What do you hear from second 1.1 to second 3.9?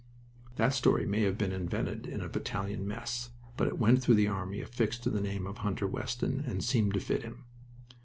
have been invented in a battalion mess, but it